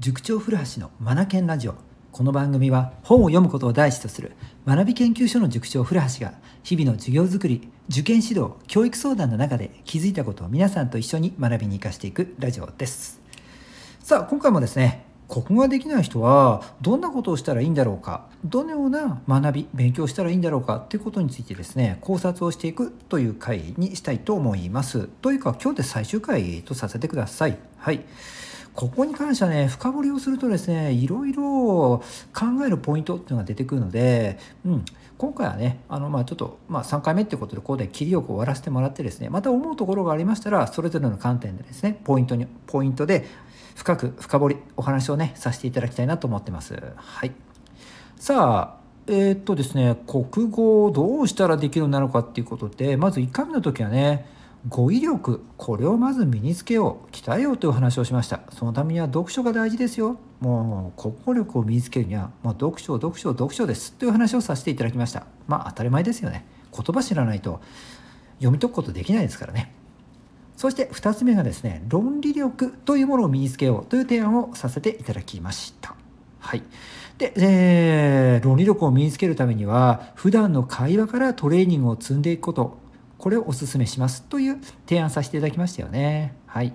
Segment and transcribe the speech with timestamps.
[0.00, 1.76] 塾長古橋のマナケンラジオ。
[2.10, 4.32] この番組は本を読むことを第一とする
[4.66, 13.20] 学び研究所の塾長古橋が日々の授業づくり受験指導教育相談の中で気づいたことを皆さんと一緒に学びに生かしていくラジオです。
[14.00, 25.06] さあ今回もですね国語ができない人はどんなことをしたらいいんだろうかどのような学び勉強したらいいんだろうかということについてですね考察をしていくという回にしたいと思います。
[25.22, 27.56] というか今日で最終回とさせてください。
[27.76, 28.04] はい。
[28.74, 34.84] ここに関してはね深掘りをするとですねいろいろ考えるポイントっていうのが出てくるので、うん、
[35.16, 43.26] 今回はねあのまあちょっと、まあ、3回目ってことでここで切りよく終わらせてもらってですねまた思うところがありましたらそれぞれの観点でですねポイントにポイントで
[43.76, 46.74] 深く深掘りお話をねさせていただきたいなと思ってます。
[46.96, 47.32] はい、
[48.16, 54.26] さあえー、っとですね国語をどうしたらできるようになるかっていうことでまず1回目の時はね
[54.68, 58.40] 語彙力これをまず身につけよう鍛えようという話をしました。
[58.50, 60.18] そのためには読書が大事ですよ。
[60.40, 65.26] もう国語力を身につけるにはもう読書読書読書ですという話をさせていただきました。
[65.46, 66.46] まあ当たり前ですよね。
[66.72, 67.60] 言葉知らないと
[68.38, 69.74] 読み解くことできないですからね。
[70.56, 75.94] そして2つ目がですね論理力というものを身につけようという提案をさせていただきました。
[76.38, 76.62] はい。
[77.18, 82.83] で、えー、論理力を身につけるためには普段の会話からトレーニングを積んでいくこと。
[83.24, 86.34] これをお勧めしますという提案させていただきましたよね。
[86.44, 86.74] はい。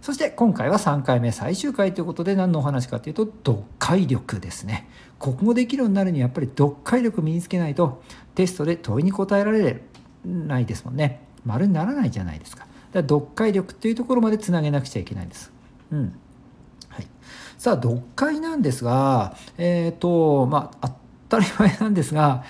[0.00, 4.88] そして今回は3回目最終回ということで何のお話かというと読解力ですね。
[5.18, 8.04] 国語できるようになるにはやっぱり読解力身につけないと
[8.36, 9.82] テストで問いに答えられ
[10.24, 11.24] ないですもんね。
[11.44, 12.60] 丸にならないじゃないですか。
[12.60, 15.50] だから読解力っていうところまでつなげなくちゃいけないんです。
[15.90, 16.14] うん。
[16.88, 17.06] はい。
[17.58, 20.92] さあ読解なんですが、えっ、ー、とまあ
[21.28, 22.44] 当たり前なんですが、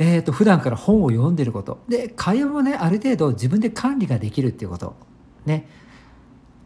[0.00, 1.78] えーと、普段から本を読んでること。
[1.86, 4.96] で会話もねある程度自分で管理ができるっていうこと。
[5.44, 5.68] ね。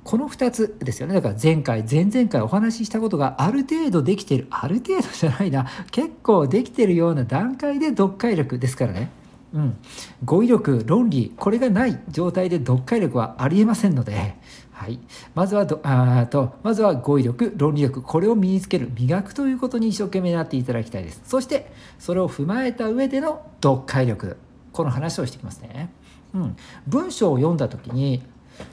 [0.05, 1.15] この2つですよね。
[1.15, 4.47] だから前回前々回お話ししたことがある程度できてる。
[4.51, 5.67] ある程度じゃないな。
[5.91, 9.11] 結構できてるような段階で読解力ですからね。
[9.53, 9.77] うん、
[10.25, 14.37] 語彙力論理これがない状態で読解力はありえませんので、
[14.75, 14.99] はい、
[15.37, 21.23] まずはどあとまずは語彙力論理力これを身につける磨くということに一生懸命なっていただきたいです。
[21.25, 21.71] そして
[22.01, 24.37] それを踏まえた上での読解力
[24.73, 25.93] この話をしていきますね、
[26.35, 26.57] うん、
[26.89, 28.25] 文章を読んだ時に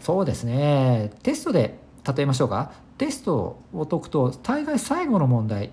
[0.01, 2.71] そうですねテストで例えましょうか。
[2.97, 5.71] テストを解くと大概最後の問題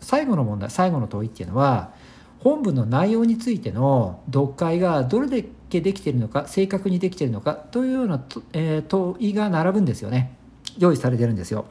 [0.00, 1.92] 最後の問題最後の問いっていうのは
[2.40, 8.22] 本文の内容についての読解がどれだ計できているのか正確にできているのかというような、
[8.52, 10.36] えー、問いが並ぶんですよね。
[10.78, 11.66] 用意されてるんですよ。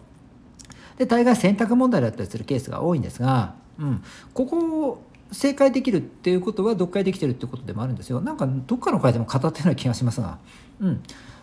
[0.97, 4.03] で大概選択問題だったりするケースが多いんですが、うん、
[4.33, 8.21] ここを正解できるっていうことは読解できてるってことでもあるんですよ。
[8.21, 10.37] なんかどっかの回でも語ったような気がしますが、
[10.79, 11.01] うん、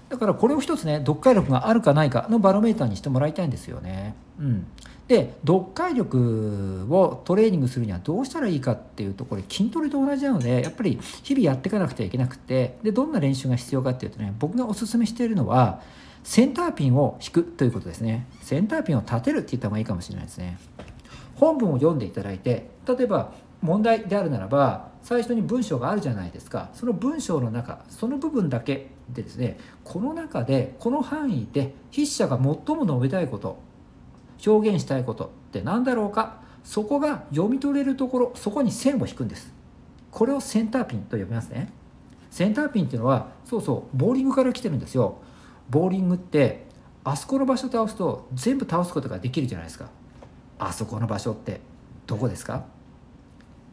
[0.09, 4.15] だからこれを一つね読解力があるかないかのバロメーターにしてもらいたいんですよね。
[4.39, 4.67] うん、
[5.07, 15.83] で読解力をトレーニングするにはどうしたらいいかっていうとこれ筋トレと同じなのでやっぱり日々やっていかなくてはいけなくてでどんな練習が必要かっていうとね僕がおすすめしているのは
[16.25, 18.27] センターピンを引くということですね。
[18.43, 20.59] センターピンを立てるって言った方がいいかもしれないですね。
[21.37, 23.33] 本文を読んでいただいて例えば
[23.63, 26.71] 問題であるならば最初に文章があるじゃないですか。
[26.75, 32.45] その文章の中その部分だけでですねこの中でこの範囲で筆者が最
[32.77, 33.59] も述べたいこと
[34.47, 36.47] 表現したいことって何だろうか。
[36.65, 39.53] そこが読み取れるところそこに線を引くんです。
[40.11, 41.73] これをセンターピンと呼びますね。
[42.31, 45.17] センターピンっていうのはそうそうボーリングから来てるんですよ。
[45.71, 46.67] ボーリングって
[47.05, 49.89] あそこの場所倒すと全部倒すことができるじゃないですか。
[50.59, 51.63] あそこの場所って
[52.07, 52.65] どこですか？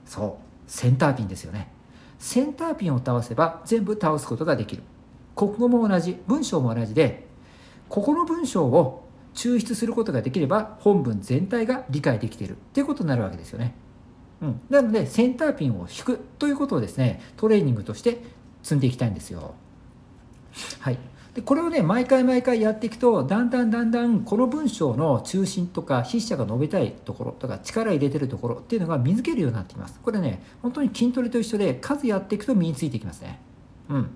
[0.06, 0.45] そう。
[0.68, 1.72] センターピンですよね
[2.20, 4.84] センターピンを倒せば全部倒すことができる
[5.36, 7.28] 国語も同じ文章も同じで
[7.90, 13.76] ここの文章を抽出することができれば本文全体が理解できているっていうことになるわけですよね。
[14.42, 18.22] うん、なのでセンターピンを引くということをですねトレーニングとして
[18.64, 19.56] 積んでいきたいんですよ。
[20.80, 20.98] はい、
[21.34, 30.00] でこれをね毎回毎回やっていくとだんだんだんだんこの文章の中心とか筆者が述べたいところとか力入れてるところっていうのが見抜けるようになってきます。
[30.00, 33.40] これね本当に筋トレと一緒で数やっていくと身についていきますね。
[33.88, 34.10] うん、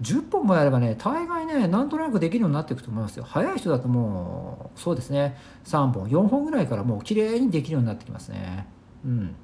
[0.00, 3.24] 10本もやればね大概ねなんとなくできるようになっていくと思いますよ。
[3.24, 5.36] 早い人だともうそうですね。
[5.64, 8.66] 3本4本ぐらいからもう綺麗にできるようになってきますね。
[9.04, 9.34] うん。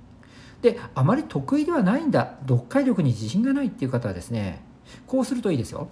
[0.63, 2.37] であまり得意ではないんだ。
[2.49, 4.65] 読解力に自信がないっていう方はですね
[5.07, 5.89] こうするといいですよ。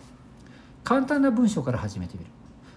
[0.86, 2.30] 簡単な文章から始めてみる。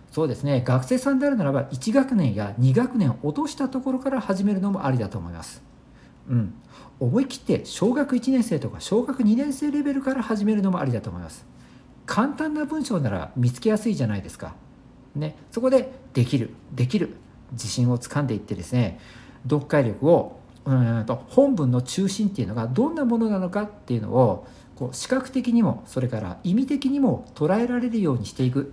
[0.10, 0.64] そうですね。
[0.66, 5.62] 学生さんであるならば1学年や2学年落としたところから始めるのもありだと思います。
[6.28, 6.56] うん。
[7.00, 11.46] 思い切って小学1年生とか小学2年生レベルから始めるのもありだと思います。
[12.08, 14.56] 簡単な文章なら見つけやすいじゃないですか。
[15.16, 15.36] ね。
[15.52, 17.16] そこでできるできる
[17.52, 19.00] 自信をつかんでいってですね
[19.44, 24.48] 読解力をうんと本文の中心っていうのがどんなものなのかっていうのを
[24.80, 28.72] こう視覚的にもそれから意味的にも捉えられるようにしていく。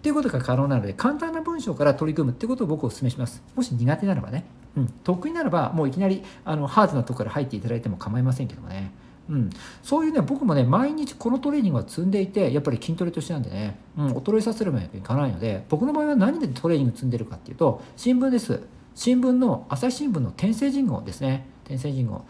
[0.00, 3.42] っていうことが可能なので簡単な文章から取り組むっていうことを僕お勧めします。
[3.54, 4.44] もし苦手ならばね、
[4.76, 8.90] うん、得意ならばもういきなりあのハードなとこから入っていただいても構いませんけどもね。
[9.28, 9.50] うん、
[9.82, 18.62] そういうね僕もね毎日このトレーニングは積んでいてやっぱり筋トレとしてなんでね、うん、衰えさせるわけにいかないので僕の場合は何でトレーニング積んでるかっていうと新聞です。
[18.94, 21.46] 新聞の朝日新聞の天聖人号ですね。
[21.64, 22.24] 天聖人号。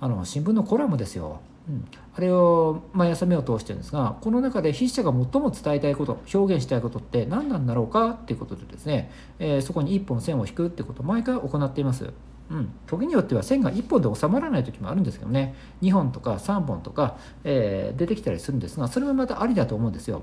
[0.00, 1.84] あの新聞のコラムですよ、うん、
[2.14, 9.10] あれを毎朝目を通してるんですがこの中で筆者が最も伝えたいこと表現したいことって何なんだろうかっていうことでですね、
[9.40, 12.12] えー、そこに1本線を引くってことを毎回行っています。
[12.48, 15.56] うん、時によっては線が1本で収まらない時もあるんですけどね。
[15.82, 20.22] 2本とか3本とか、えー、出てきたりするんですがそれもまたありだと思うんですよ。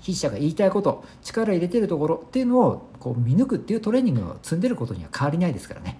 [0.00, 5.98] 筆者が言いたいこと力入れてるところっていうのをこう見抜くっていうトレーニングを積んでることには変わりないですからね。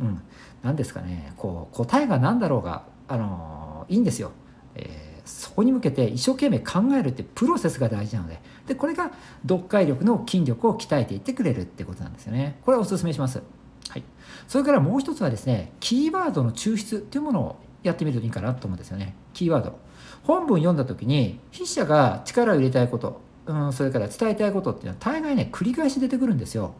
[0.00, 0.22] うん、
[0.62, 1.32] 何ですかね。
[1.36, 4.32] こう答えが何だろうが、あの、いいんですよ。
[4.74, 9.10] えー、そこに向けて一生懸命考えるってプロセスが大事なのででこれが
[9.42, 12.58] 読解力の筋力を鍛えていってくれるってことなんですよね。
[12.62, 13.42] これはおすすめします。
[13.88, 14.02] はい、
[14.48, 19.78] それからもう一つはですねキーワードの抽出っていうものをやってみるといいかなと思うんですよねキーワード
[20.24, 26.74] 本文読んだ時に筆者が力を入れたいこと、うん、それから伝えたいことっていうのは大概ね繰り返し出てくるんですよ、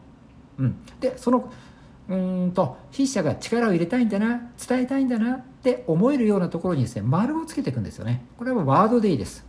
[0.57, 1.51] うん、でその
[2.09, 8.25] うんと筆者が力を入れたいんだな伝えたいんだなって思えるようなところにですね丸をつけていくんですよね。
[8.37, 9.45] これはワードでいいです、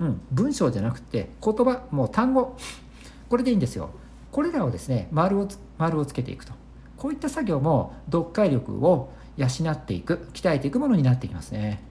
[0.00, 2.56] うん、文章じゃなくて言葉もう単語。
[3.28, 3.90] これでいいんですよ。
[4.32, 5.48] これらをですね丸を
[5.78, 6.52] 丸をつけていくと。
[6.96, 11.82] こういった作業も読解力を養っていく鍛えていくものになっていきますね。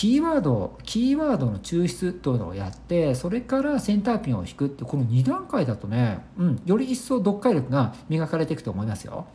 [0.00, 9.26] キーワードキーワードの抽出というのをやってそれからセンターピンを引くってこの2段階だとね、うん、より一層読解力が磨かれていくと思いますよ。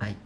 [0.00, 0.16] はい。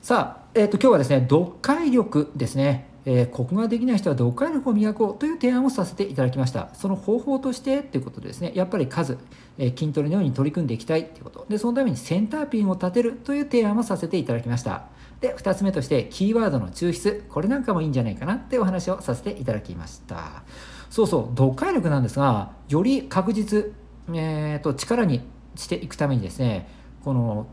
[0.00, 2.86] さあ、えーと、今日はですね読解力ですね。
[3.04, 6.68] えー、国ができない人は読解力を磨こうという提案をさせていただきました。
[6.74, 8.52] その方法としてということでですね。
[8.54, 9.18] やっぱり数、
[9.58, 11.46] えー、筋トレのように取り組んでいきたいということ。
[11.48, 14.84] でそのためにセンターピンを立てるという提案をさせていただきました。
[15.22, 20.42] で2つ目としてキーワードの抽出これなんかもいいんじゃないかなってお話をさせていただきました
[20.90, 23.72] そうそう読解力なんですがより確実、
[24.08, 25.22] えーと力に
[25.54, 26.68] していくためにですね
[27.04, 27.46] この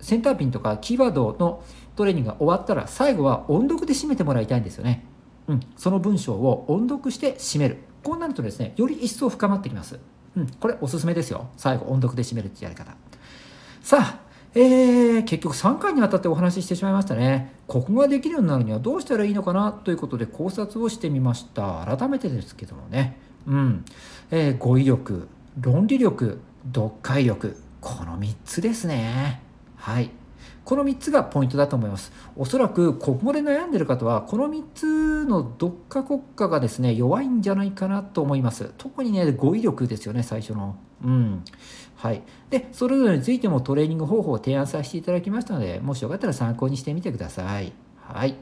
[0.00, 1.62] センターピンとかキーワードの
[1.96, 5.04] トレーニングが終わったら最後は音読で締めてもらいたいんですよね。
[5.48, 7.78] うん、その文章を音読して締める。
[8.02, 9.98] こうなるとですね、より一層深まってきます。
[10.36, 11.48] うん、これおすすめですよ。
[11.56, 12.94] 最後音読で締めるってやり方。
[13.80, 14.20] さあ、
[14.58, 17.52] えー、結局3回にわたってお話ししてしまいましたね。
[17.68, 21.84] 国語ができるようになるにはどうしたらいいのかなということで考察をしてみました。
[21.84, 23.18] 改めてですけどもね。
[23.46, 23.84] うん。
[24.30, 25.28] えー、語彙力、
[25.60, 26.40] 論理力、
[26.74, 27.58] 読解力。
[27.82, 29.42] この3つですね。
[29.76, 30.10] はい。
[30.66, 32.10] この3つがポイントだと思います。
[32.34, 38.72] おそらくここで悩んでる方は、この3つのどっか国家がですね、弱いんじゃないかなと思います。
[38.76, 40.74] 特にね、語彙力ですよね、最初の。
[41.04, 41.44] うん。
[41.94, 42.22] はい。
[42.50, 47.72] で、それぞれについてもトレーニング方法を提案させていただきましたので、もしよかったら参考にしてみてください。
[48.00, 48.34] はい。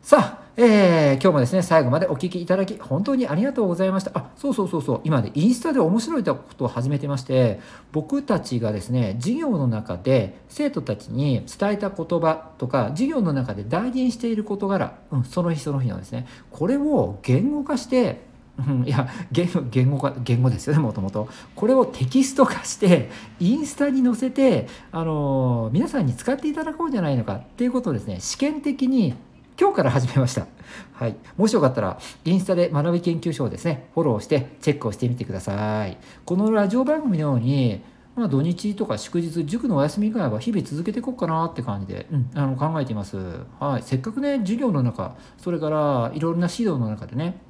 [0.00, 4.10] さあ、えー、今日もですね、最後までお聴きいただき、本当にありがとうございました。
[4.14, 7.60] あ、そうそうそうそう、今ね、インスタで面白いことを始めてまして、
[7.92, 18.26] 僕たちがですね、授業の中で生徒たちに伝えた言葉とか、授業の中で大事にしている事柄、うん、その日その日のですね、これを言語化して、
[18.58, 21.28] うん、いや言語言語化言語ですよねもともと。
[21.54, 29.14] これをテキスト化してインスタに載せて、あのー、皆さんに使っていただこうじゃないのかっていうことをですね試験的に
[29.60, 30.46] 今日から始めました。
[30.92, 31.16] はい。
[31.36, 35.96] もしよかったら、インスタで学び研究所をですね、フォローしてチェックをしてみてください。
[36.24, 37.82] このラジオ番組のように、
[38.14, 43.16] まあ、土日とか祝日、塾のお休み以外は日々続けていこうかなって感じで、うん、あの考えています。
[43.58, 43.82] はい。
[43.82, 47.40] せっかくね、授業の中、それからいろんな指導の中でね、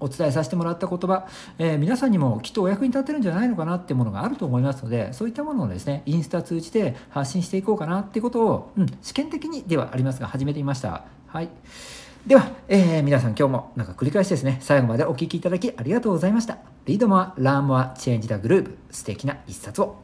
[0.00, 1.26] お伝えさせてもらった言葉、
[1.58, 11.04] えー、皆さんにもきっとお役に立てるんじゃないのかなってものがあると思いますのでそういったものをですねインスタ通じて発信していこうかなってことを、うん、試験的にではありますが始めてみました。
[11.26, 11.48] はい
[12.26, 16.56] では、えー、皆さん今日もなんか繰り返しですね、最後までお聴きいただきありがとうございました。
[16.86, 20.03] Read more、learn more、change the globe、素敵な一冊を。